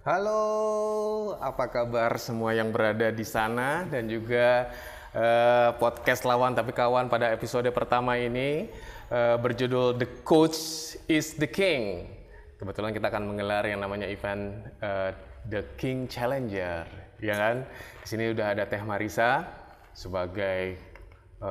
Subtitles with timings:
[0.00, 4.72] Halo, apa kabar semua yang berada di sana dan juga
[5.12, 8.72] uh, podcast lawan tapi kawan pada episode pertama ini
[9.12, 10.56] uh, berjudul The Coach
[11.04, 12.08] is the King.
[12.56, 15.12] Kebetulan kita akan menggelar yang namanya event uh,
[15.44, 16.88] The King Challenger,
[17.20, 17.68] ya kan?
[18.00, 19.44] Di sini udah ada Teh Marisa
[19.92, 20.80] sebagai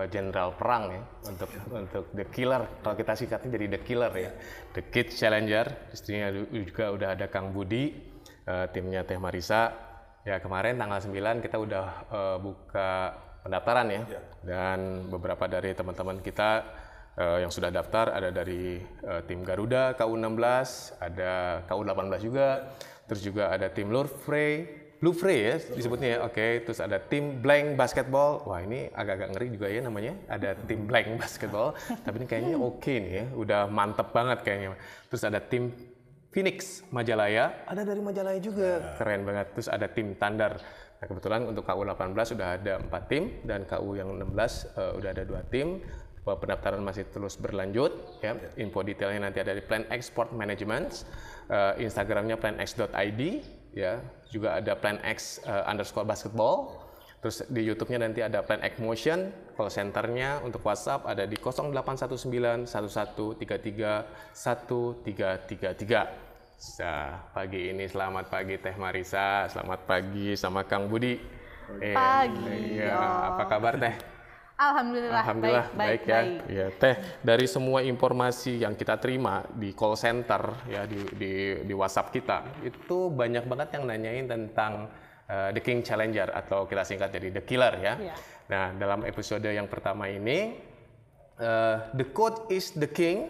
[0.09, 4.29] jenderal uh, perang ya untuk untuk the killer kalau kita singkatnya jadi the killer ya
[4.77, 8.08] the kid challenger istrinya juga udah ada Kang Budi
[8.49, 9.69] uh, timnya Teh Marisa
[10.25, 13.13] ya kemarin tanggal 9 kita udah uh, buka
[13.45, 14.23] pendaftaran ya yeah.
[14.43, 16.65] dan beberapa dari teman-teman kita
[17.15, 20.41] uh, yang sudah daftar ada dari uh, tim Garuda KU16
[20.99, 22.47] ada KU18 juga
[23.07, 26.19] terus juga ada tim Lurfrey Louvre ya disebutnya ya.
[26.27, 26.51] Oke, okay.
[26.67, 28.43] terus ada tim Blank Basketball.
[28.43, 30.13] Wah, ini agak-agak ngeri juga ya namanya.
[30.27, 31.71] Ada tim Blank Basketball.
[32.03, 33.25] Tapi ini kayaknya oke okay nih ya.
[33.31, 34.75] Udah mantep banget kayaknya.
[35.07, 35.71] Terus ada tim
[36.29, 37.65] Phoenix Majalaya.
[37.65, 38.95] Ada dari Majalaya juga.
[39.01, 39.47] Keren banget.
[39.57, 40.61] Terus ada tim Tandar.
[40.99, 44.29] Nah, kebetulan untuk KU 18 sudah ada 4 tim dan KU yang 16
[44.77, 45.81] uh, udah ada dua tim.
[46.29, 48.37] Pendaftaran masih terus berlanjut ya.
[48.61, 51.09] Info detailnya nanti ada di Plan Export Management.
[51.49, 53.21] Uh, Instagramnya planx.id
[53.73, 56.78] ya juga ada Plan X uh, underscore basketball
[57.19, 62.63] terus di YouTube-nya nanti ada Plan X Motion call centernya untuk WhatsApp ada di 0819
[62.67, 71.15] 1133 1333 Nah, pagi ini selamat pagi Teh Marisa, selamat pagi sama Kang Budi.
[71.79, 72.75] Pagi.
[72.75, 73.95] Eh, ya, apa kabar Teh?
[74.59, 76.19] Alhamdulillah, Alhamdulillah baik, baik, baik ya.
[76.19, 76.39] Baik.
[76.51, 81.31] Ya, Teh, dari semua informasi yang kita terima di call center ya di di,
[81.63, 84.91] di WhatsApp kita, itu banyak banget yang nanyain tentang
[85.29, 87.93] uh, The King Challenger atau kita singkat jadi The Killer ya.
[87.95, 88.15] ya.
[88.49, 90.57] Nah, dalam episode yang pertama ini
[91.37, 93.29] uh, The Code is the King,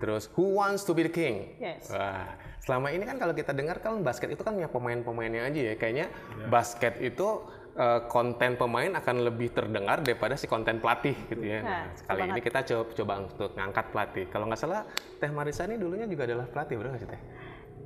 [0.00, 1.60] terus Who wants to be the King?
[1.60, 1.92] Yes.
[1.92, 2.32] Wah,
[2.64, 5.74] selama ini kan kalau kita dengar kan basket itu kan ya pemain-pemainnya aja ya.
[5.76, 6.48] Kayaknya ya.
[6.48, 7.44] basket itu
[7.76, 11.60] uh, konten pemain akan lebih terdengar daripada si konten pelatih gitu ya.
[11.60, 14.24] Nah, nah kali ini kita coba, coba untuk ngangkat pelatih.
[14.30, 14.82] Kalau nggak salah
[15.20, 17.20] Teh Marisa ini dulunya juga adalah pelatih, benar nggak sih Teh?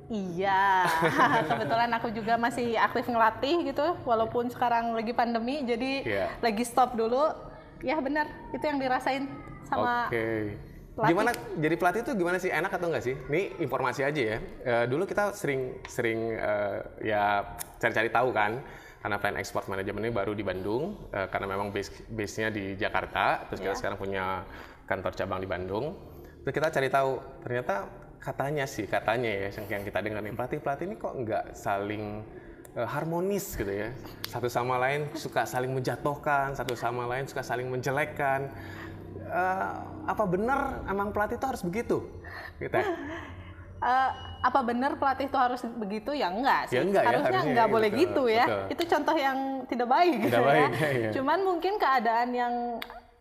[0.09, 0.89] Iya,
[1.53, 6.29] kebetulan aku juga masih aktif ngelatih gitu, walaupun sekarang lagi pandemi, jadi yeah.
[6.41, 7.29] lagi stop dulu.
[7.85, 9.29] Ya benar, itu yang dirasain
[9.69, 10.09] sama.
[10.09, 10.17] Oke.
[10.17, 10.43] Okay.
[10.99, 13.15] Gimana jadi pelatih itu gimana sih enak atau enggak sih?
[13.15, 14.37] Ini informasi aja ya.
[14.67, 18.59] Uh, dulu kita sering sering uh, ya cari-cari tahu kan
[18.99, 23.47] karena plan export management ini baru di Bandung uh, karena memang base base-nya di Jakarta
[23.47, 23.71] terus yeah.
[23.71, 24.43] kita sekarang punya
[24.83, 25.95] kantor cabang di Bandung
[26.43, 27.11] terus kita cari tahu
[27.47, 27.87] ternyata
[28.19, 32.19] katanya sih katanya ya yang kita dengar nih pelatih pelatih ini kok nggak saling
[32.75, 33.95] uh, harmonis gitu ya
[34.27, 38.51] satu sama lain suka saling menjatuhkan satu sama lain suka saling menjelekkan
[39.31, 39.71] uh,
[40.03, 41.97] apa benar emang pelatih itu harus begitu
[42.59, 42.85] gitu ya?
[43.79, 47.51] uh, apa benar pelatih itu harus begitu ya enggak sih ya enggak, harusnya, ya, harusnya
[47.51, 48.63] enggak boleh betul, gitu ya betul.
[48.71, 49.37] itu contoh yang
[49.67, 50.89] tidak baik tidak gitu baik, ya.
[50.91, 51.09] ya.
[51.15, 52.53] cuman mungkin keadaan yang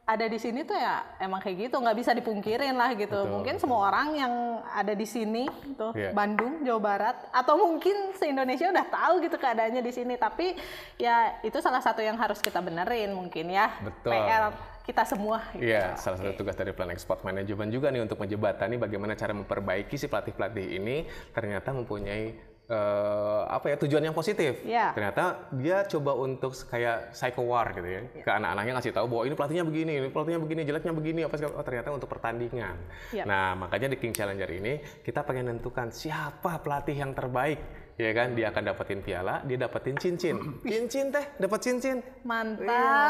[0.08, 3.60] ada di sini tuh ya emang kayak gitu nggak bisa dipungkirin lah gitu betul, mungkin
[3.60, 3.62] betul.
[3.68, 4.32] semua orang yang
[4.72, 5.44] ada di sini
[5.76, 6.16] tuh yeah.
[6.16, 10.56] Bandung Jawa Barat atau mungkin se Indonesia udah tahu gitu keadaannya di sini tapi
[10.96, 14.16] ya itu salah satu yang harus kita benerin mungkin ya betul.
[14.16, 14.48] PR
[14.88, 15.44] kita semua.
[15.52, 15.68] Gitu.
[15.68, 20.00] Iya, salah satu tugas dari Plan Export Management juga nih untuk menjembatani bagaimana cara memperbaiki
[20.00, 21.04] si pelatih-pelatih ini
[21.36, 24.60] ternyata mempunyai uh, apa ya tujuan yang positif.
[24.62, 24.92] Yeah.
[24.92, 28.24] Ternyata dia coba untuk kayak psycho war gitu ya yeah.
[28.24, 31.52] ke anak-anaknya ngasih tahu bahwa ini pelatihnya begini, ini pelatihnya begini, jeleknya begini apa segala.
[31.58, 32.76] Oh ternyata untuk pertandingan.
[33.10, 33.26] Yeah.
[33.26, 38.32] Nah makanya di King Challenger ini kita pengen nentukan siapa pelatih yang terbaik ya kan?
[38.38, 40.38] Dia akan dapetin piala dia dapetin cincin.
[40.70, 41.98] Cincin teh dapat cincin.
[42.22, 42.64] Mantap.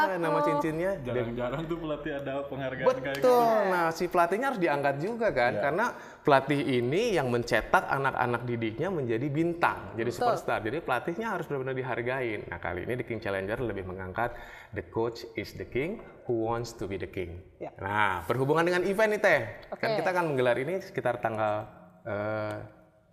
[0.09, 0.97] Ya, nama cincinnya.
[1.05, 3.37] Jarang-jarang tuh pelatih ada penghargaan betul kayak gitu.
[3.69, 5.53] nah si pelatihnya harus diangkat juga kan?
[5.53, 5.61] Ya.
[5.69, 5.85] karena
[6.25, 10.25] pelatih ini yang mencetak anak-anak didiknya menjadi bintang jadi betul.
[10.25, 10.59] superstar.
[10.65, 12.41] Jadi pelatihnya harus benar-benar dihargain.
[12.49, 14.33] Nah kali ini di King Challenger lebih mengangkat
[14.73, 17.37] the coach is the king who wants to be the king.
[17.61, 17.69] Ya.
[17.77, 19.41] nah berhubungan dengan event nih teh.
[19.69, 19.85] Okay.
[19.85, 21.69] kan kita akan menggelar ini sekitar tanggal
[22.09, 22.57] uh,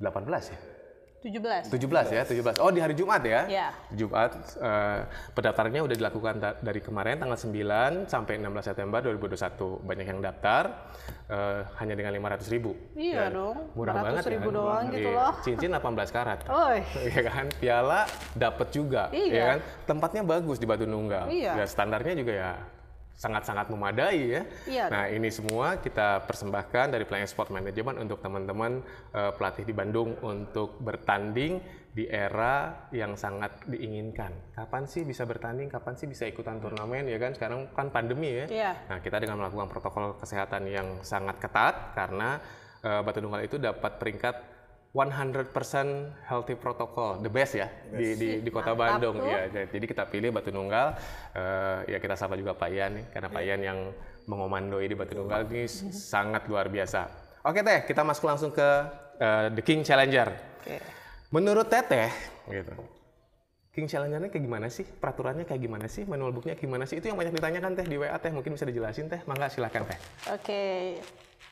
[0.01, 0.76] eh, 18 ya
[1.27, 1.75] 17.
[1.75, 2.63] 17 ya, 17.
[2.63, 3.43] Oh, di hari Jumat ya?
[3.51, 3.69] Iya.
[3.91, 4.31] Jumat
[4.63, 9.83] uh, pendaftarannya udah dilakukan dari kemarin tanggal 9 sampai 16 September 2021.
[9.83, 10.87] Banyak yang daftar
[11.27, 12.79] uh, hanya dengan 500 ribu.
[12.95, 13.57] Iya ya, dong.
[13.75, 14.59] Murah banget ribu kan?
[14.63, 15.19] doang gitu iya.
[15.19, 15.33] loh.
[15.43, 16.39] Cincin 18 karat.
[16.47, 16.71] Oh.
[17.07, 17.47] Iya kan?
[17.59, 18.01] Piala
[18.39, 19.11] dapat juga.
[19.11, 19.35] Iya.
[19.35, 19.59] Ya kan?
[19.87, 21.27] Tempatnya bagus di Batu Nunggal.
[21.27, 21.59] Iya.
[21.59, 22.53] Ya, standarnya juga ya
[23.17, 24.43] sangat-sangat memadai ya.
[24.69, 28.85] Iya, nah ini semua kita persembahkan dari Plan Sport Management untuk teman-teman
[29.17, 31.59] uh, pelatih di Bandung untuk bertanding
[31.97, 34.53] di era yang sangat diinginkan.
[34.53, 35.73] Kapan sih bisa bertanding?
[35.73, 37.09] Kapan sih bisa ikutan turnamen?
[37.09, 38.47] Ya kan sekarang kan pandemi ya.
[38.53, 38.73] Iya.
[38.93, 42.37] Nah kita dengan melakukan protokol kesehatan yang sangat ketat karena
[42.85, 44.56] uh, Batu Nunggal itu dapat peringkat
[44.97, 45.53] 100%
[46.25, 49.29] healthy protocol, the best ya di, di, di kota Mantap Bandung tuh.
[49.29, 49.69] ya.
[49.69, 50.97] Jadi kita pilih Batu Nunggal,
[51.37, 53.79] eh, ya kita sapa juga Pak Ian nih, karena Pak Ian yang
[54.25, 57.13] mengomandoi di Batu Nunggal ini sangat luar biasa.
[57.45, 58.69] Oke Teh, kita masuk langsung ke
[59.21, 60.33] eh, The King Challenger.
[60.65, 60.81] Oke.
[61.29, 62.09] Menurut Teteh,
[62.49, 62.73] gitu.
[63.77, 64.89] King Challenger-nya kayak gimana sih?
[64.89, 66.09] Peraturannya kayak gimana sih?
[66.09, 66.97] Manual book-nya gimana sih?
[66.97, 68.33] Itu yang banyak ditanyakan Teh di WA Teh.
[68.33, 69.21] Mungkin bisa dijelasin Teh.
[69.29, 69.99] Mangga silakan Teh.
[70.33, 70.97] Oke,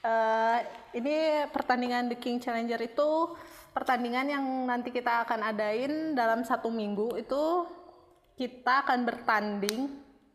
[0.04, 0.58] Eh,
[1.00, 3.32] ini pertandingan The King Challenger itu
[3.72, 7.64] pertandingan yang nanti kita akan adain dalam satu minggu itu
[8.36, 9.88] kita akan bertanding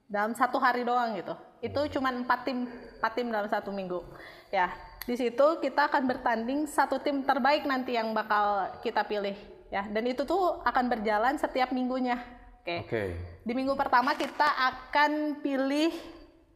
[0.10, 1.38] dalam satu hari doang gitu.
[1.62, 2.66] Itu cuma empat tim,
[2.98, 4.02] empat tim dalam satu minggu.
[4.50, 4.74] Ya,
[5.06, 9.38] di situ kita akan bertanding satu tim terbaik nanti yang bakal kita pilih.
[9.70, 12.18] Ya, dan itu tuh akan berjalan setiap minggunya.
[12.66, 12.90] Oke.
[12.90, 13.04] Oke.
[13.46, 15.94] Di minggu pertama kita akan pilih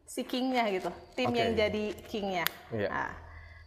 [0.04, 1.40] si kingnya gitu, tim Oke.
[1.40, 2.46] yang jadi kingnya.
[2.70, 2.90] Iya.
[2.90, 3.12] Nah,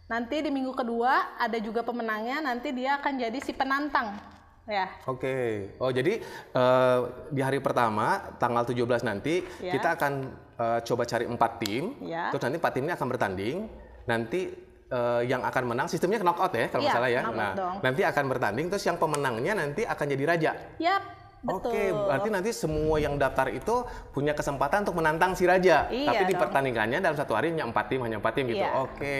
[0.07, 4.15] nanti di minggu kedua ada juga pemenangnya, nanti dia akan jadi si penantang,
[4.63, 4.87] ya.
[5.05, 5.71] Oke.
[5.77, 6.19] Oh, jadi
[6.53, 6.99] eh,
[7.29, 9.75] di hari pertama tanggal 17 nanti Ya.
[9.75, 10.13] kita akan
[10.57, 11.83] eh, coba cari empat tim.
[12.01, 12.31] Ya.
[12.31, 13.57] Terus nanti empat tim ini akan bertanding.
[14.07, 14.41] Nanti
[14.87, 17.21] eh, yang akan menang sistemnya knockout ya kalau nggak Iya, salah ya.
[17.27, 17.75] Nah, dong.
[17.83, 20.51] nanti akan bertanding terus yang pemenangnya nanti akan jadi raja.
[20.79, 21.03] Yap,
[21.45, 21.69] betul.
[21.69, 25.85] Oke, berarti nanti semua yang daftar itu punya kesempatan untuk menantang si raja.
[25.87, 26.41] Iya Tapi di dong.
[26.47, 28.61] pertandingannya dalam satu hari hanya empat tim, hanya empat tim gitu.
[28.61, 28.71] Iya.
[28.81, 29.17] Oke,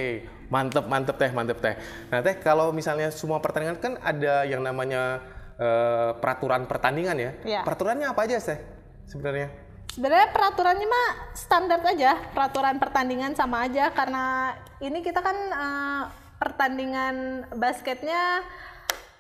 [0.50, 1.76] mantep, mantep teh, mantep teh.
[2.10, 5.22] Nah teh, kalau misalnya semua pertandingan kan ada yang namanya
[5.62, 7.32] eh, peraturan pertandingan ya.
[7.46, 7.62] Iya.
[7.62, 8.60] Peraturannya apa aja teh
[9.06, 9.50] sebenarnya?
[9.94, 16.04] Sebenarnya peraturannya mah standar aja, peraturan pertandingan sama aja karena ini kita kan eh,
[16.38, 18.46] pertandingan basketnya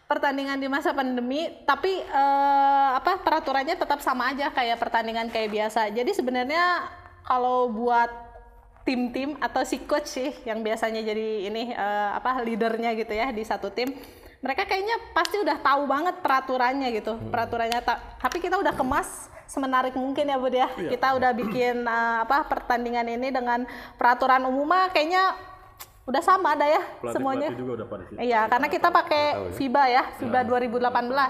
[0.07, 5.91] pertandingan di masa pandemi, tapi eh, apa peraturannya tetap sama aja kayak pertandingan kayak biasa.
[5.91, 6.87] Jadi sebenarnya
[7.27, 8.07] kalau buat
[8.87, 13.43] tim-tim atau si coach sih yang biasanya jadi ini eh, apa leadernya gitu ya di
[13.43, 13.91] satu tim
[14.39, 17.19] mereka kayaknya pasti udah tahu banget peraturannya gitu.
[17.27, 20.71] Peraturannya ta- tapi kita udah kemas semenarik mungkin ya Bud ya.
[20.71, 23.67] Kita udah bikin eh, apa pertandingan ini dengan
[23.99, 25.35] peraturan umum mah kayaknya
[26.07, 26.79] udah sama ada ya
[27.11, 29.23] semuanya Pelatih-pelatih juga udah pada iya karena kita pakai
[29.53, 30.79] FIBA ya FIBA 2018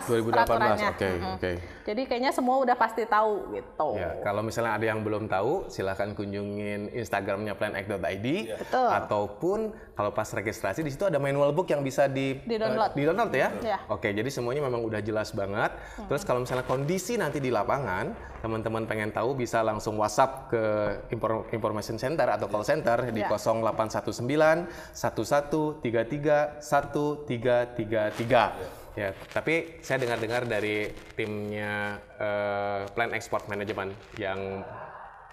[0.06, 1.34] 2018, peraturannya oke, Mm-mm.
[1.34, 1.52] oke.
[1.82, 6.14] jadi kayaknya semua udah pasti tahu gitu Ya, kalau misalnya ada yang belum tahu, silahkan
[6.14, 8.90] kunjungin Instagramnya planact.id Betul.
[8.94, 9.60] ataupun
[9.96, 12.94] kalau pas registrasi di situ ada manual book yang bisa di Di-download.
[12.94, 13.50] eh, di-download ya.
[13.64, 13.78] Ya.
[13.88, 15.74] Oke, jadi semuanya memang udah jelas banget.
[16.06, 20.64] Terus kalau misalnya kondisi nanti di lapangan, teman-teman pengen tahu bisa langsung WhatsApp ke
[21.10, 23.32] Infor- Information Center atau call center di Ya.
[23.34, 28.78] 0819 1133 1333.
[28.98, 34.66] Ya, tapi saya dengar-dengar dari timnya eh, Plan Export Management yang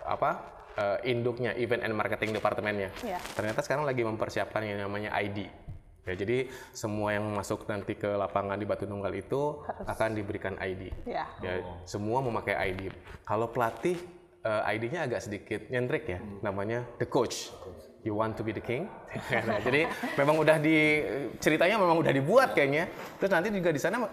[0.05, 0.31] apa
[0.77, 2.93] eh, induknya Event and Marketing Departemennya.
[3.01, 3.17] Iya.
[3.33, 5.49] Ternyata sekarang lagi mempersiapkan yang namanya ID.
[6.05, 10.93] Ya, jadi semua yang masuk nanti ke lapangan di Batu Nunggal itu akan diberikan ID.
[11.09, 12.93] ya Ya, semua memakai ID.
[13.25, 13.97] Kalau pelatih
[14.45, 17.49] eh, ID-nya agak sedikit nyentrik ya, namanya the coach.
[18.05, 18.87] You want to be the king.
[19.49, 19.89] Nah, jadi
[20.21, 21.01] memang udah di
[21.41, 22.85] ceritanya memang udah dibuat kayaknya.
[23.17, 24.05] Terus nanti juga di sana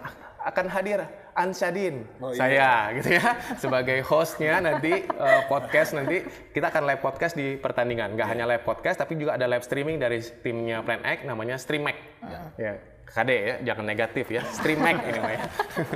[0.41, 2.03] akan hadir Ansyadin,
[2.35, 8.19] saya gitu ya sebagai hostnya nanti eh, podcast nanti kita akan live podcast di pertandingan.
[8.19, 11.95] Nggak hanya live podcast tapi juga ada live streaming dari timnya Plan X namanya Streamac.
[12.59, 12.83] Ya.
[13.11, 14.43] KD ya, jangan negatif ya.
[14.43, 15.39] Streamac ini mah ya.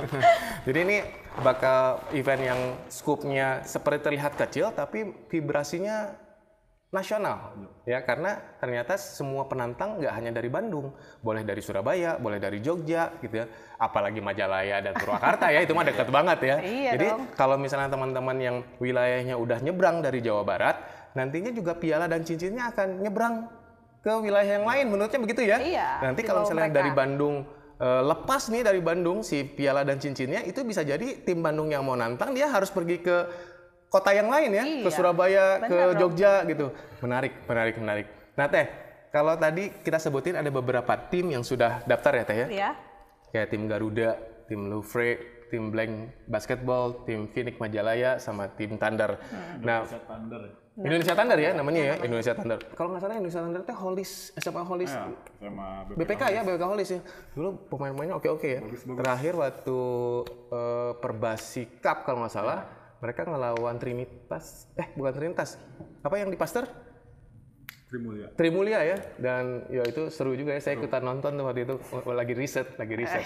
[0.68, 0.96] Jadi ini
[1.40, 2.60] bakal event yang
[2.92, 6.12] skupnya seperti terlihat kecil tapi vibrasinya
[6.88, 7.52] nasional
[7.82, 13.10] ya karena ternyata semua penantang nggak hanya dari Bandung boleh dari Surabaya boleh dari Jogja
[13.18, 17.26] gitu ya apalagi Majalaya dan Purwakarta ya itu mah dekat banget ya Iya jadi dong.
[17.34, 20.78] kalau misalnya teman-teman yang wilayahnya udah nyebrang dari Jawa Barat
[21.12, 23.34] nantinya juga piala dan cincinnya akan nyebrang
[24.00, 26.78] ke wilayah yang lain menurutnya begitu ya Iya, nanti kalau misalnya mereka.
[26.78, 27.36] dari Bandung
[27.76, 31.82] eh, lepas nih dari Bandung si piala dan cincinnya itu bisa jadi tim Bandung yang
[31.82, 33.16] mau nantang dia harus pergi ke
[33.96, 36.00] kota yang lain ya, ke Iya, Surabaya, ke bener dong.
[36.12, 36.66] Jogja gitu.
[37.00, 38.06] Menarik, menarik, menarik.
[38.36, 38.66] Nah Teh,
[39.08, 42.46] kalau tadi kita sebutin ada beberapa tim yang sudah daftar ya Teh ya?
[42.52, 42.70] ya
[43.32, 44.10] Kayak tim Garuda,
[44.44, 45.10] tim Louvre,
[45.48, 45.92] tim Blank
[46.28, 49.16] Basketball, tim Phoenix Majalaya, sama tim Thunder.
[49.64, 50.66] Nah, Set Thunder.
[50.76, 52.60] Indonesia Thunder ya namanya ya, Indonesia Thunder.
[52.76, 54.92] Kalau nggak salah Indonesia Thunder teh Hollis, SMA Hollis.
[54.92, 55.08] Ya,
[55.40, 57.00] sama BPK ya, BPK Holis ya.
[57.32, 58.60] Dulu pemain-pemainnya oke-oke ya.
[58.84, 59.78] Terakhir waktu
[60.52, 62.68] eh, Perbasi Cup kalau nggak salah,
[63.00, 64.68] mereka ngelawan Trinitas.
[64.76, 65.60] Eh, bukan Trinitas.
[66.00, 66.64] Apa yang di Pasteur?
[67.86, 68.26] Trimulya.
[68.34, 68.98] Trimulia ya.
[69.14, 70.60] Dan ya itu seru juga ya.
[70.60, 71.74] Saya ikutan nonton tuh waktu itu
[72.10, 73.24] lagi riset, lagi riset.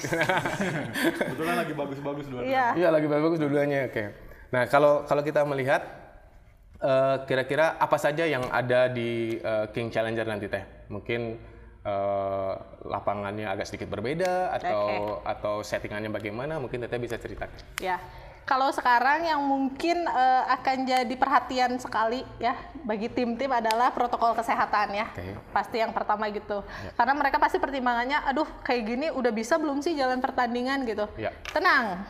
[1.33, 2.41] Kebetulan lagi bagus-bagus dua.
[2.45, 3.89] iya Iya, lagi bagus dua-duanya.
[3.89, 4.13] Oke.
[4.53, 5.81] Nah, kalau kalau kita melihat
[6.77, 10.65] eh, kira-kira apa saja yang ada di eh, King Challenger nanti teh?
[10.93, 11.41] Mungkin
[11.85, 12.53] uh,
[12.85, 14.81] lapangannya agak sedikit berbeda atau
[15.23, 15.33] okay.
[15.39, 16.61] atau settingannya bagaimana?
[16.61, 17.81] Mungkin Teteh bisa ceritakan.
[17.81, 18.01] Ya.
[18.49, 24.91] Kalau sekarang yang mungkin uh, akan jadi perhatian sekali ya bagi tim-tim adalah protokol kesehatan
[24.97, 25.07] ya.
[25.15, 25.39] Okay.
[25.55, 26.67] Pasti yang pertama gitu.
[26.67, 26.91] Ya.
[26.99, 31.07] Karena mereka pasti pertimbangannya, aduh kayak gini udah bisa belum sih jalan pertandingan gitu.
[31.15, 31.31] Ya.
[31.55, 32.03] Tenang,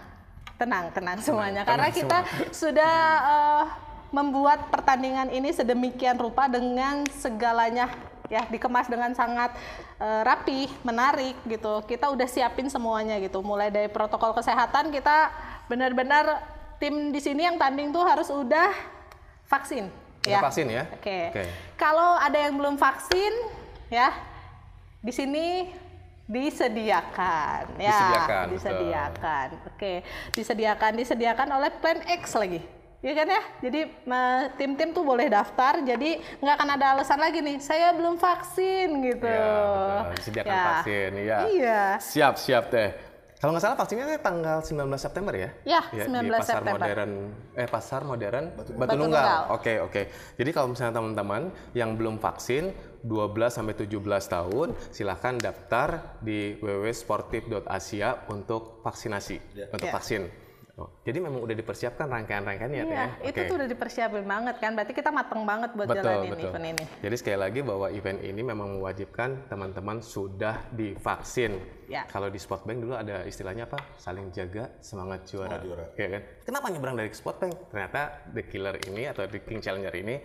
[0.57, 1.63] tenang, tenang semuanya.
[1.63, 2.53] Tenang, Karena tenang kita semua.
[2.65, 3.65] sudah uh,
[4.11, 7.91] membuat pertandingan ini sedemikian rupa dengan segalanya
[8.31, 9.51] ya dikemas dengan sangat
[9.99, 11.83] uh, rapi, menarik gitu.
[11.85, 13.43] Kita udah siapin semuanya gitu.
[13.43, 15.35] Mulai dari protokol kesehatan kita
[15.71, 16.43] benar-benar
[16.83, 18.75] tim di sini yang tanding tuh harus udah
[19.47, 19.87] vaksin.
[20.27, 20.43] ya.
[20.43, 20.85] vaksin ya.
[20.91, 21.07] Oke.
[21.07, 21.25] Okay.
[21.31, 21.47] Okay.
[21.79, 23.33] Kalau ada yang belum vaksin
[23.87, 24.11] ya
[25.01, 25.71] di sini
[26.31, 29.97] disediakan ya disediakan disediakan oke okay.
[30.39, 32.63] disediakan disediakan oleh plan X lagi
[33.03, 33.81] ya kan ya jadi
[34.55, 39.27] tim-tim tuh boleh daftar jadi nggak akan ada alasan lagi nih saya belum vaksin gitu
[39.27, 40.15] ya, betul.
[40.21, 40.63] disediakan ya.
[40.63, 43.10] vaksin ya iya siap siap deh
[43.41, 45.49] kalau nggak salah vaksinnya tanggal 19 September ya?
[45.65, 46.77] Ya, ya 19 di pasar September.
[46.77, 47.13] modern
[47.57, 49.57] eh pasar modern Batu, Batu Nunggal.
[49.57, 50.03] Oke, oke.
[50.37, 52.69] Jadi kalau misalnya teman-teman yang belum vaksin
[53.01, 53.97] 12 sampai 17
[54.29, 59.73] tahun silahkan daftar di www.sportif.asia untuk vaksinasi, ya.
[59.73, 59.95] untuk ya.
[59.97, 60.50] vaksin.
[60.81, 63.07] Oh, jadi memang udah dipersiapkan rangkaian-rangkaiannya iya, ya?
[63.21, 63.53] itu okay.
[63.53, 64.73] tuh udah dipersiapin banget kan.
[64.73, 66.49] Berarti kita mateng banget buat betul, jalanin betul.
[66.49, 66.85] event ini.
[67.05, 71.61] Jadi sekali lagi bahwa event ini memang mewajibkan teman-teman sudah divaksin.
[71.85, 72.09] Ya.
[72.09, 73.77] Kalau di Spotbank dulu ada istilahnya apa?
[74.01, 75.61] Saling jaga semangat juara.
[75.61, 75.85] Oh, juara.
[76.01, 76.23] Ya kan?
[76.49, 77.53] Kenapa nyebrang dari Spotbank?
[77.69, 78.01] Ternyata
[78.33, 80.17] The Killer ini atau The King Challenger ini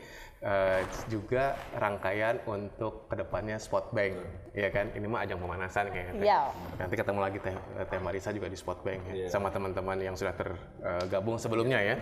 [0.46, 4.54] uh, juga rangkaian untuk ke depannya Spotbank, hmm.
[4.54, 4.94] ya kan?
[4.94, 6.14] Ini mah ajang pemanasan kayaknya.
[6.22, 6.40] Iya.
[6.78, 7.56] Nanti ketemu lagi Teh,
[7.90, 9.30] Teh Marisa juga di Spotbank ya, yeah.
[9.34, 11.96] sama teman-teman yang sudah tergabung uh, sebelumnya ya.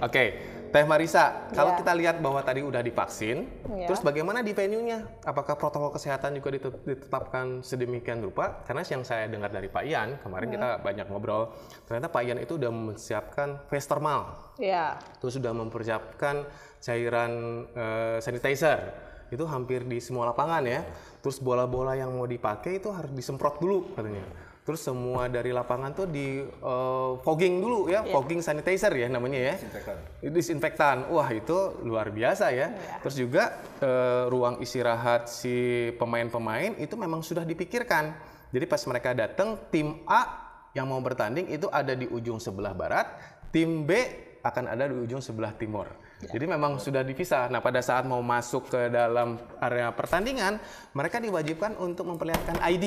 [0.00, 0.28] Oke, okay.
[0.72, 1.80] Teh Marisa, kalau yeah.
[1.84, 3.86] kita lihat bahwa tadi udah divaksin, yeah.
[3.86, 5.04] terus bagaimana di venue-nya?
[5.28, 8.64] Apakah protokol kesehatan juga ditetapkan sedemikian rupa?
[8.64, 10.54] Karena yang saya dengar dari Pak Ian kemarin hmm.
[10.56, 11.52] kita banyak ngobrol,
[11.84, 14.49] ternyata Pak Ian itu udah mempersiapkan face thermal.
[14.60, 15.00] Iya.
[15.00, 15.18] Yeah.
[15.18, 16.44] Terus sudah mempersiapkan
[16.84, 18.92] cairan uh, sanitizer
[19.32, 20.84] itu hampir di semua lapangan ya.
[21.24, 24.22] Terus bola-bola yang mau dipakai itu harus disemprot dulu katanya.
[24.60, 28.12] Terus semua dari lapangan tuh di uh, fogging dulu ya, yeah.
[28.12, 29.54] fogging sanitizer ya namanya ya.
[29.56, 29.96] Disinfektan.
[30.20, 30.96] Disinfektan.
[31.10, 32.70] Wah, itu luar biasa ya.
[32.70, 33.00] Yeah.
[33.00, 38.12] Terus juga uh, ruang istirahat si pemain-pemain itu memang sudah dipikirkan.
[38.50, 40.26] Jadi pas mereka datang tim A
[40.76, 43.06] yang mau bertanding itu ada di ujung sebelah barat,
[43.50, 43.90] tim B
[44.40, 45.88] akan ada di ujung sebelah timur.
[46.20, 46.36] Ya.
[46.36, 47.48] Jadi memang sudah dipisah.
[47.48, 50.60] Nah, pada saat mau masuk ke dalam area pertandingan,
[50.92, 52.84] mereka diwajibkan untuk memperlihatkan ID,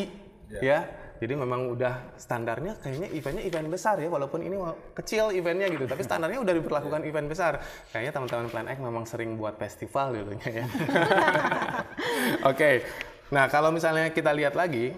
[0.50, 0.62] ya.
[0.62, 0.80] ya.
[1.24, 4.60] Jadi memang udah standarnya kayaknya eventnya event besar ya, walaupun ini
[4.92, 7.08] kecil eventnya gitu, tapi standarnya udah diperlakukan ya.
[7.08, 7.54] event besar.
[7.96, 10.66] Kayaknya teman-teman Plan X memang sering buat festival dulunya ya.
[10.68, 10.76] Oke,
[12.44, 12.76] okay.
[13.32, 14.92] nah kalau misalnya kita lihat lagi,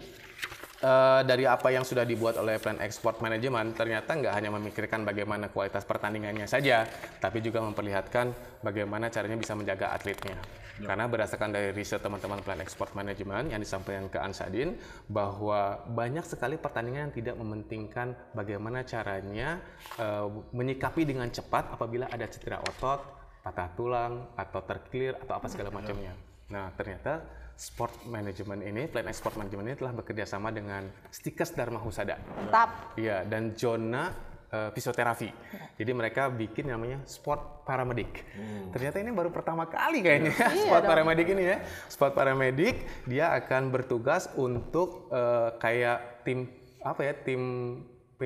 [0.85, 5.49] uh, dari apa yang sudah dibuat oleh Plan Export Management ternyata nggak hanya memikirkan bagaimana
[5.49, 6.85] kualitas pertandingannya saja,
[7.17, 10.37] tapi juga memperlihatkan bagaimana caranya bisa menjaga atletnya.
[10.75, 10.91] Ya.
[10.91, 14.75] Karena berdasarkan dari riset teman-teman Plan Export Management yang disampaikan ke Ansadin
[15.07, 19.63] bahwa banyak sekali pertandingan yang tidak mementingkan bagaimana caranya
[19.95, 22.99] uh, menyikapi dengan cepat apabila ada cedera otot,
[23.39, 26.11] patah tulang atau terkilir atau apa segala macamnya.
[26.51, 27.23] Nah, ternyata
[27.55, 32.19] Sport Management ini, Plan Sport Management ini telah bekerja sama dengan Stikes Dharma Husada.
[32.19, 32.99] Mantap.
[32.99, 34.11] Iya, dan Jona
[34.51, 35.31] uh, Fisioterapi.
[35.79, 38.27] Jadi mereka bikin namanya Sport Paramedic.
[38.35, 38.75] Hmm.
[38.75, 40.91] Ternyata ini baru pertama kali kayaknya ya, Sport dong.
[40.91, 41.57] Paramedic ini ya.
[41.87, 42.75] Sport Paramedic
[43.07, 46.51] dia akan bertugas untuk uh, kayak tim
[46.83, 47.41] apa ya, tim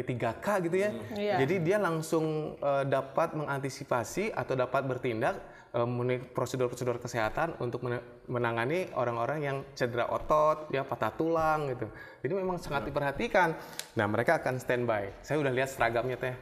[0.03, 0.89] P3K gitu ya.
[0.89, 1.15] Hmm.
[1.15, 1.39] Yeah.
[1.43, 5.39] Jadi dia langsung uh, dapat mengantisipasi atau dapat bertindak
[5.75, 5.87] uh,
[6.33, 7.83] prosedur-prosedur kesehatan untuk
[8.29, 11.87] menangani orang-orang yang cedera otot, ya patah tulang gitu.
[12.25, 13.55] Jadi memang sangat diperhatikan.
[13.99, 15.11] Nah mereka akan standby.
[15.21, 16.35] Saya udah lihat seragamnya teh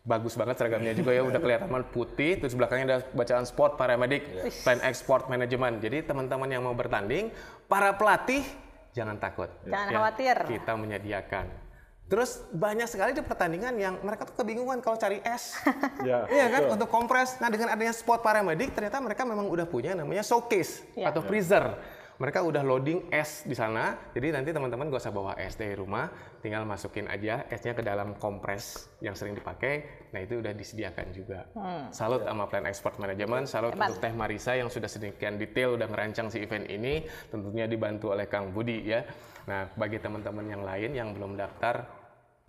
[0.00, 4.64] bagus banget seragamnya juga ya udah kelihatan putih terus belakangnya ada bacaan sport paramedic yes.
[4.64, 7.28] plan export management jadi teman-teman yang mau bertanding
[7.68, 8.40] para pelatih
[8.96, 11.46] jangan takut jangan ya, khawatir kita menyediakan
[12.10, 15.54] Terus banyak sekali di pertandingan yang mereka tuh kebingungan kalau cari es.
[16.02, 16.74] ya, iya kan betul.
[16.74, 17.38] untuk kompres.
[17.38, 21.14] Nah, dengan adanya spot paramedik ternyata mereka memang udah punya namanya showcase ya.
[21.14, 21.70] atau freezer.
[22.20, 23.96] Mereka udah loading es di sana.
[24.12, 26.10] Jadi nanti teman-teman gak usah bawa es dari rumah,
[26.44, 30.10] tinggal masukin aja esnya ke dalam kompres yang sering dipakai.
[30.12, 31.48] Nah, itu udah disediakan juga.
[31.56, 31.88] Hmm.
[31.94, 33.96] Salut sama Plan Export Management, salut Hebat.
[33.96, 38.28] untuk Teh Marisa yang sudah sedemikian detail udah ngerancang si event ini, tentunya dibantu oleh
[38.28, 39.00] Kang Budi ya.
[39.48, 41.99] Nah, bagi teman-teman yang lain yang belum daftar,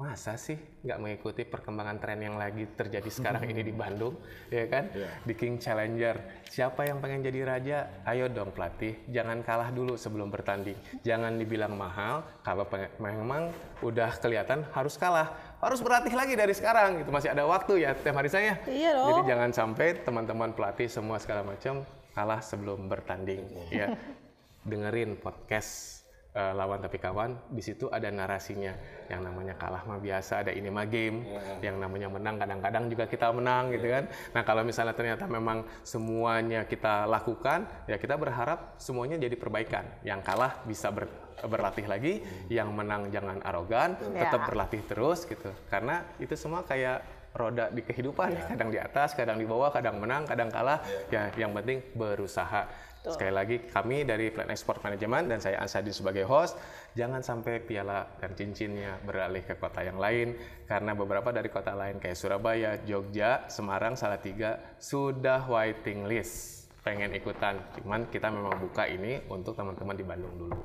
[0.01, 4.17] masa sih nggak mengikuti perkembangan tren yang lagi terjadi sekarang ini di Bandung,
[4.49, 4.89] ya kan?
[4.89, 5.09] Iya.
[5.21, 6.41] Di King Challenger.
[6.49, 8.01] Siapa yang pengen jadi raja?
[8.09, 10.73] Ayo dong pelatih, jangan kalah dulu sebelum bertanding.
[11.05, 12.65] Jangan dibilang mahal, kalau
[12.97, 13.53] memang
[13.85, 15.29] udah kelihatan harus kalah.
[15.61, 18.57] Harus berlatih lagi dari sekarang, itu masih ada waktu ya, Teh Marisa ya.
[18.65, 19.07] Iya dong.
[19.13, 21.85] Jadi jangan sampai teman-teman pelatih semua segala macam
[22.17, 23.93] kalah sebelum bertanding, ya.
[24.69, 26.00] Dengerin podcast
[26.31, 28.71] eh, lawan tapi kawan di situ ada narasinya.
[29.11, 31.27] Yang namanya kalah mah biasa ada ini mah game.
[31.59, 34.03] Yang namanya menang kadang-kadang juga kita menang gitu kan.
[34.31, 39.83] Nah kalau misalnya ternyata memang semuanya kita lakukan ya kita berharap semuanya jadi perbaikan.
[40.07, 41.11] Yang kalah bisa ber-
[41.41, 42.21] berlatih lagi
[42.53, 44.29] yang menang jangan arogan Ya.
[44.29, 45.49] tetap berlatih terus gitu.
[45.67, 48.35] Karena itu semua kayak roda di kehidupan.
[48.55, 50.83] Kadang di atas kadang di bawah kadang menang kadang kalah.
[51.09, 52.67] Ya yang penting berusaha
[53.09, 56.53] sekali lagi kami dari Plan Export Management dan saya Ansadi sebagai host.
[56.93, 60.37] Jangan sampai piala dan cincinnya beralih ke kota yang lain
[60.69, 66.69] karena beberapa dari kota lain kayak Surabaya Jogja Semarang Salatiga sudah waiting list.
[66.85, 67.57] Pengen ikutan.
[67.81, 70.57] Cuman kita memang buka ini untuk teman-teman di Bandung dulu.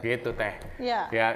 [0.00, 0.54] Gitu teh.
[0.80, 1.12] Iya.
[1.12, 1.28] ya.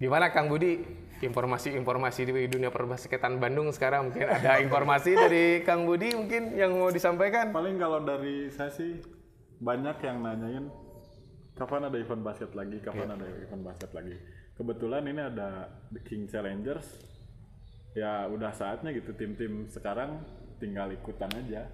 [0.00, 0.80] Gimana Kang Budi?
[1.20, 6.88] Informasi-informasi di dunia perbasketan Bandung sekarang mungkin ada informasi dari Kang Budi mungkin yang mau
[6.88, 7.52] disampaikan?
[7.52, 9.19] Paling kalau dari saya sih
[9.60, 10.66] banyak yang nanyain
[11.52, 14.16] kapan ada event basket lagi, kapan ada event basket lagi.
[14.56, 15.48] Kebetulan ini ada
[15.88, 16.88] The King Challengers.
[17.92, 20.22] Ya udah saatnya gitu tim-tim sekarang
[20.56, 21.66] tinggal ikutan aja.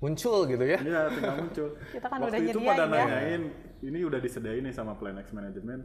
[0.00, 1.68] muncul gitu ya Iya, tinggal muncul.
[1.92, 2.88] Kita kan Waktu udah itu pada ya.
[2.88, 3.42] nanyain,
[3.84, 5.84] ini udah disediain nih sama Plan X Management.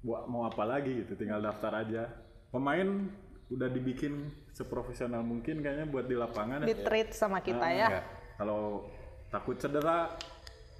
[0.00, 2.08] Buat mau apa lagi gitu, tinggal daftar aja.
[2.48, 3.12] Pemain
[3.52, 6.80] udah dibikin seprofesional mungkin kayaknya buat di lapangan Di ya.
[6.80, 7.88] treat sama kita ya.
[7.90, 8.02] Ya,
[8.40, 8.88] Kalau
[9.28, 10.16] takut cedera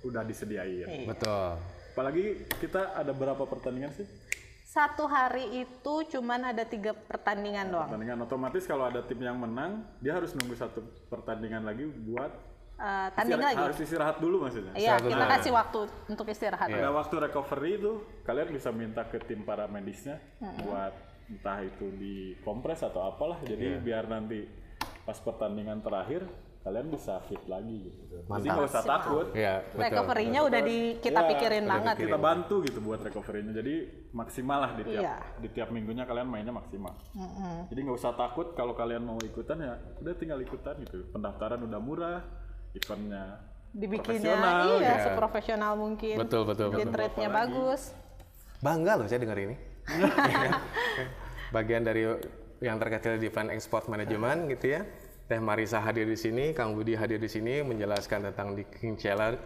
[0.06, 0.84] udah disediain.
[0.84, 1.06] Iya.
[1.06, 1.58] betul
[1.92, 2.24] Apalagi
[2.60, 4.04] kita ada berapa pertandingan sih?
[4.62, 7.88] Satu hari itu cuman ada tiga pertandingan doang.
[7.88, 12.28] Pertandingan otomatis kalau ada tim yang menang, dia harus nunggu satu pertandingan lagi buat
[12.76, 13.56] Eh, tanding lagi.
[13.56, 14.76] harus istirahat dulu maksudnya.
[14.76, 15.32] Iya, Satu kita hari.
[15.40, 15.78] kasih waktu
[16.12, 16.68] untuk istirahat.
[16.68, 20.20] Ada waktu recovery itu kalian bisa minta ke tim para medisnya
[20.60, 20.92] buat
[21.32, 24.44] entah itu di kompres atau apalah jadi biar nanti
[25.02, 26.28] pas pertandingan terakhir
[26.66, 28.26] kalian bisa fit lagi gitu.
[28.26, 29.26] Jadi nggak usah takut.
[29.30, 31.94] ya betul Recovery-nya udah di kita Iya, pikirin udah banget.
[32.02, 33.52] Kita bantu gitu buat recovery-nya.
[33.54, 33.74] Jadi
[34.10, 35.16] maksimal lah di tiap Iya.
[35.38, 36.98] di tiap minggunya kalian mainnya maksimal.
[37.70, 41.06] Jadi nggak usah takut kalau kalian mau ikutan ya udah tinggal ikutan gitu.
[41.08, 42.18] Pendaftaran udah murah,
[42.74, 45.04] eventnya Dibikinnya profesional, iya ya.
[45.04, 46.16] seprofesional mungkin.
[46.18, 47.92] betul betul betul treatnya bagus.
[48.58, 49.52] bangga loh saya dengar ini
[51.54, 52.08] bagian dari
[52.58, 54.82] yang terkecil di plan export management gitu ya
[55.26, 58.94] Teh Marisa hadir di sini, Kang Budi hadir di sini menjelaskan tentang di King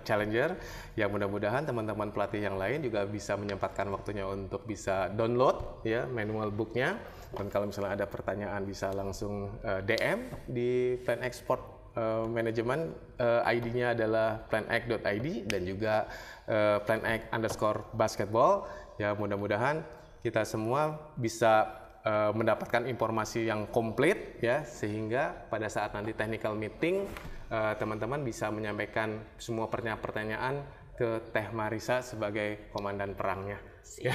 [0.04, 0.60] Challenger.
[0.92, 6.52] Ya mudah-mudahan teman-teman pelatih yang lain juga bisa menyempatkan waktunya untuk bisa download ya manual
[6.52, 7.00] booknya.
[7.32, 11.64] Dan kalau misalnya ada pertanyaan bisa langsung eh, DM di Plan Export
[11.96, 13.16] eh, Management.
[13.16, 16.12] Eh, ID-nya adalah planx.id dan juga
[16.44, 18.68] eh, planx underscore basketball.
[19.00, 19.80] Ya mudah-mudahan
[20.20, 27.06] kita semua bisa eh, mendapatkan informasi yang komplit ya sehingga pada saat nanti technical meeting
[27.50, 33.56] eh, teman-teman bisa menyampaikan semua pertanyaan-pertanyaan ke Teh Marisa sebagai komandan perangnya.
[33.98, 34.12] Ya.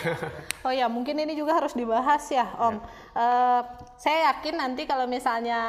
[0.64, 2.78] Oh ya, mungkin ini juga harus dibahas ya, Om.
[3.18, 3.62] Eh,
[3.98, 5.60] saya yakin nanti kalau misalnya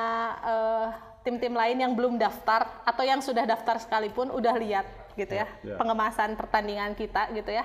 [0.44, 0.87] eh,
[1.26, 5.76] tim-tim lain yang belum daftar atau yang sudah daftar sekalipun udah lihat gitu ya, Ya.
[5.81, 7.64] pengemasan pertandingan kita gitu ya.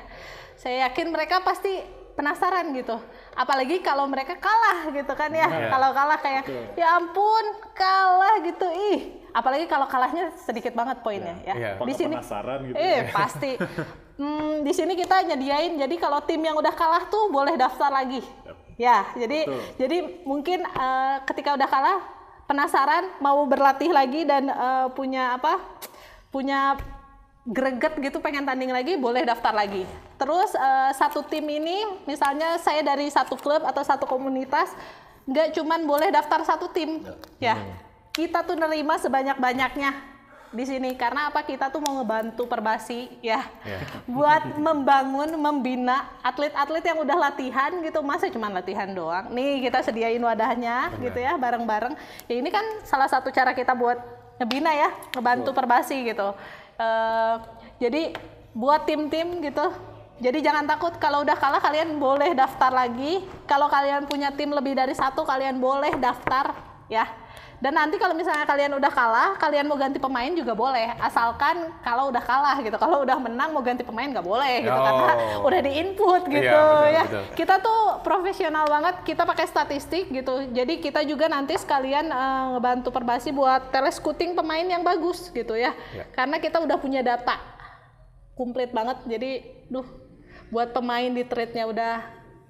[0.56, 3.00] Saya yakin mereka pasti penasaran gitu.
[3.34, 5.48] Apalagi kalau mereka kalah gitu kan ya.
[5.48, 5.68] Ya.
[5.72, 6.44] Kalau kalah kayak
[6.76, 8.68] ya ampun, kalah gitu.
[8.68, 9.00] Ih,
[9.32, 11.56] apalagi kalau kalahnya sedikit banget poinnya ya.
[11.56, 11.72] Ya.
[11.80, 12.76] Di sini penasaran gitu.
[12.76, 13.52] Eh pasti.
[14.20, 15.80] Hmm, di sini kita nyediain.
[15.80, 18.22] Jadi kalau tim yang udah kalah tuh boleh daftar lagi.
[18.80, 19.62] Ya, jadi Betul.
[19.78, 22.00] jadi mungkin eh, ketika udah kalah
[22.50, 25.58] penasaran mau berlatih lagi dan eh, punya apa?
[26.30, 26.76] Punya
[27.42, 29.86] greget gitu pengen tanding lagi boleh daftar lagi.
[30.22, 34.70] Terus eh, satu tim ini misalnya saya dari satu klub atau satu komunitas
[35.26, 37.02] nggak cuman boleh daftar satu tim.
[37.42, 37.58] Ya.
[38.12, 40.12] Kita tuh nerima sebanyak-banyaknya
[40.52, 40.94] di sini.
[41.00, 41.42] Karena apa?
[41.42, 43.42] Kita tuh mau ngebantu perbasi ya.
[44.06, 48.04] Buat membangun membina atlet-atlet yang udah latihan gitu.
[48.06, 49.32] Masa cuma latihan doang?
[49.34, 51.98] Nih kita sediain wadahnya gitu ya bareng-bareng.
[52.30, 53.98] Ya ini kan salah satu cara kita buat
[54.42, 56.34] ngebina ya ngebantu perbasi gitu
[56.82, 57.36] Eh,
[57.78, 58.04] jadi
[58.58, 59.70] buat tim-tim gitu
[60.22, 64.74] jadi jangan takut kalau udah kalah kalian boleh daftar lagi kalau kalian punya tim lebih
[64.74, 66.54] dari satu kalian boleh daftar
[66.90, 67.06] ya.
[67.62, 72.10] Dan nanti kalau misalnya kalian udah kalah, kalian mau ganti pemain juga boleh, asalkan kalau
[72.10, 72.74] udah kalah gitu.
[72.82, 74.82] Kalau udah menang mau ganti pemain nggak boleh gitu Oh.
[74.82, 75.14] karena
[75.46, 77.04] udah di input gitu betul, ya.
[77.06, 77.24] betul.
[77.38, 80.50] Kita tuh profesional banget, kita pakai statistik gitu.
[80.50, 85.78] Jadi kita juga nanti sekalian eh, ngebantu Perbasi buat telescouting pemain yang bagus gitu ya.
[85.94, 86.10] Ya.
[86.18, 87.38] Karena kita udah punya data
[88.34, 88.98] komplit banget.
[89.06, 89.32] Jadi,
[89.70, 89.86] duh,
[90.50, 91.96] buat pemain di trade-nya udah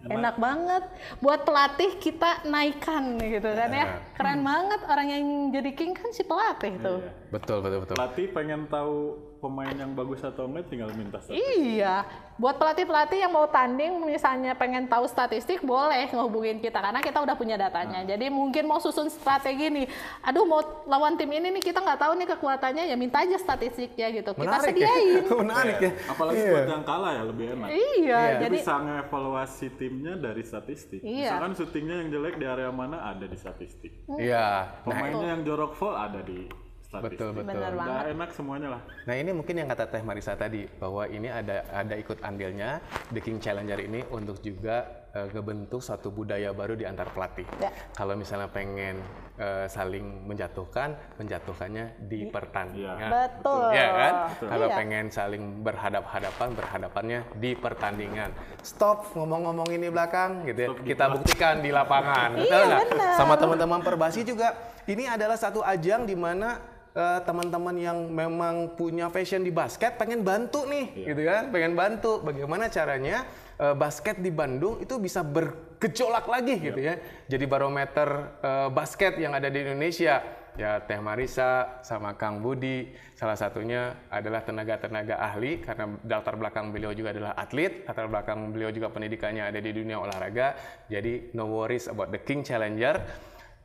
[0.09, 0.83] enak banget.
[1.21, 3.85] Buat pelatih kita naikkan gitu kan ya.
[4.17, 7.01] Keren banget orang yang jadi king kan si pelatih tuh.
[7.31, 7.39] Iya.
[7.39, 7.95] Betul, betul, betul.
[7.95, 8.95] Pelatih pengen tahu
[9.39, 11.41] pemain yang bagus atau enggak tinggal minta statistik.
[11.57, 12.05] Iya,
[12.37, 17.33] buat pelatih-pelatih yang mau tanding misalnya pengen tahu statistik boleh ngehubungin kita karena kita udah
[17.33, 18.05] punya datanya.
[18.05, 19.87] Jadi mungkin mau susun strategi nih,
[20.21, 24.13] aduh mau lawan tim ini nih kita nggak tahu nih kekuatannya ya minta aja statistiknya
[24.13, 24.29] gitu.
[24.35, 25.23] Kita Menarik sediain.
[25.25, 25.33] ya.
[25.41, 25.91] Menarik ya.
[26.05, 26.51] Apalagi Iya.
[26.51, 27.67] buat yang kalah ya lebih enak.
[27.71, 28.19] Iya, Iya.
[28.21, 31.01] Jadi jadi bisa ngevaluasi timnya dari statistik.
[31.01, 31.33] Iya.
[31.33, 34.05] Misalkan syutingnya yang jelek di area mana ada di statistik.
[34.11, 34.45] Iya.
[34.69, 36.45] Nah, Pemainnya yang jorok full ada di
[36.91, 37.17] statistik.
[37.23, 37.47] betul, betul.
[37.47, 38.03] bener banget.
[38.11, 38.81] enak semuanya lah.
[39.07, 42.83] Nah ini mungkin yang kata Teh Marisa tadi bahwa ini ada ada ikut andilnya
[43.15, 47.47] The King Challenger ini untuk juga eh, ngebentuk suatu budaya baru di antar pelatih.
[47.63, 47.71] Ya.
[47.95, 48.99] Kalau misalnya pengen
[49.39, 53.07] eh, saling menjatuhkan, menjatuhkannya di pertandingan.
[53.09, 53.71] Betul.
[53.71, 54.13] Ya kan?
[54.35, 54.47] Betul.
[54.51, 54.75] Kalau Iya.
[54.75, 58.29] pengen saling berhadap-hadapan, berhadapannya di pertandingan.
[58.59, 60.69] Stop ngomong-ngomong ini belakang gitu ya.
[60.75, 62.35] Kita buktikan di lapangan.
[62.35, 62.67] Iya, Betul
[62.99, 63.15] benar.
[63.15, 64.53] Sama teman-teman Perbasi juga
[64.85, 70.23] ini adalah satu ajang di mana eh, teman-teman yang memang punya passion di basket pengen
[70.23, 71.51] bantu nih, gitu kan?
[71.51, 72.19] Pengen bantu.
[72.23, 73.27] Bagaimana caranya
[73.59, 76.95] eh, basket di Bandung itu bisa bergejolak lagi gitu ya.
[77.27, 80.39] Jadi barometer eh, basket yang ada di Indonesia.
[80.59, 82.91] Ya Teh Marisa sama Kang Budi.
[83.15, 87.87] Salah satunya adalah tenaga-tenaga ahli karena latar belakang beliau juga adalah atlet.
[87.87, 90.59] Latar belakang beliau juga pendidikannya ada di dunia olahraga.
[90.91, 92.99] Jadi no worries about the King Challenger.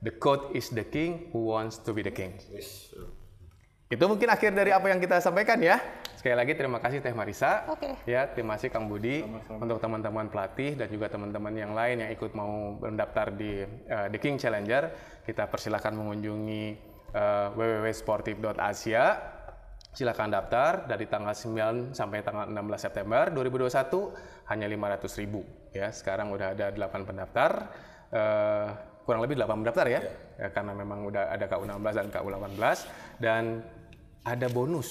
[0.02, 2.36] The coach is the king who wants to be the king
[3.86, 5.78] itu mungkin akhir dari apa yang kita sampaikan ya.
[6.18, 7.70] Sekali lagi terima kasih Teh Marisa.
[7.70, 7.94] Oke.
[8.02, 12.34] ya terima kasih Kang Budi untuk teman-teman pelatih dan juga teman-teman yang lain yang ikut
[12.34, 14.90] mau mendaftar di eh, The King Challenger.
[15.22, 16.64] Kita persilahkan mengunjungi
[17.14, 19.04] eh, www.sportif.asia
[19.96, 24.66] silakan daftar dari tanggal 9 sampai tanggal 16 September 2021 hanya
[24.98, 25.40] 500 ribu.
[25.70, 27.70] Ya sekarang udah ada 8 pendaftar.
[28.10, 28.68] Eh,
[29.06, 30.00] kurang lebih 8 pendaftar ya,
[30.36, 32.60] Ya, karena memang udah ada KU16 dan KU18
[33.16, 33.42] dan
[34.20, 34.90] ada bonus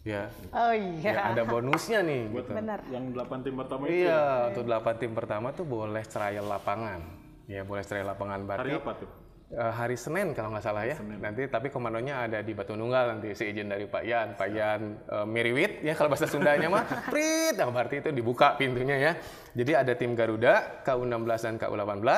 [0.00, 1.20] ya Oh Ya, iya.
[1.30, 2.32] ada bonusnya nih.
[2.32, 2.56] Buat gitu.
[2.56, 2.80] Benar.
[2.88, 4.08] yang 8 tim pertama itu ya.
[4.08, 7.00] Iya, untuk 8 tim pertama tuh boleh trial lapangan.
[7.44, 9.10] Ya, boleh trial lapangan berarti Hari apa tuh?
[9.50, 10.96] eh, hari Senin kalau nggak salah ya.
[10.96, 15.26] Nanti tapi komandonya ada di Batu Nunggal nanti seizin dari Pak Yan, Pak Yan eh,
[15.28, 16.86] Miriwit ya kalau bahasa Sundanya mah.
[17.12, 19.12] Prit, nah berarti itu dibuka pintunya ya.
[19.52, 22.08] Jadi ada tim Garuda, KU16 dan KU18,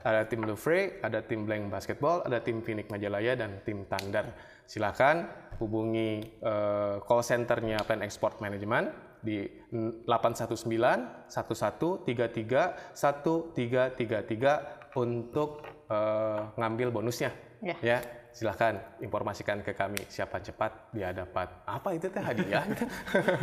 [0.00, 4.24] ada tim Louvre, ada tim Blank Basketball, ada tim Phoenix Majalaya dan tim Thunder.
[4.64, 5.28] Silakan
[5.60, 8.88] hubungi eh, call centernya Plan Export Management
[9.20, 9.44] di
[10.08, 15.60] 819 1133 1333 untuk
[15.92, 17.30] eh, ngambil bonusnya.
[17.60, 17.76] Ya.
[17.84, 18.00] Ya,
[18.32, 22.64] silahkan informasikan ke kami siapa cepat dia dapat apa itu teh hadiah.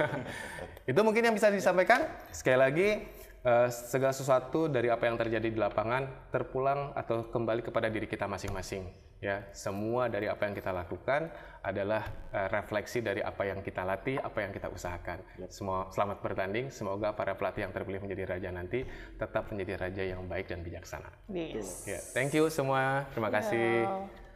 [0.89, 2.09] itu mungkin yang bisa disampaikan.
[2.33, 3.05] Sekali lagi
[3.47, 8.27] eh, segala sesuatu dari apa yang terjadi di lapangan terpulang atau kembali kepada diri kita
[8.27, 9.07] masing-masing.
[9.17, 11.33] Ya, semua dari apa yang kita lakukan
[11.65, 15.23] adalah eh, refleksi dari apa yang kita latih, apa yang kita usahakan.
[15.49, 16.69] Semua selamat bertanding.
[16.69, 18.85] Semoga para pelatih yang terpilih menjadi raja nanti
[19.17, 21.09] tetap menjadi raja yang baik dan bijaksana.
[21.31, 21.87] Yes.
[21.89, 23.09] Ya, thank you semua.
[23.15, 23.87] Terima kasih.
[23.87, 24.26] Yo.